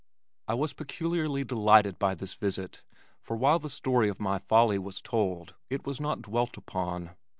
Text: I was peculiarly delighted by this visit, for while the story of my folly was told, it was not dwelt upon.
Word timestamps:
I 0.47 0.55
was 0.55 0.73
peculiarly 0.73 1.43
delighted 1.43 1.99
by 1.99 2.15
this 2.15 2.33
visit, 2.33 2.81
for 3.21 3.37
while 3.37 3.59
the 3.59 3.69
story 3.69 4.09
of 4.09 4.19
my 4.19 4.39
folly 4.39 4.79
was 4.79 4.99
told, 4.99 5.53
it 5.69 5.85
was 5.85 6.01
not 6.01 6.23
dwelt 6.23 6.57
upon. 6.57 7.11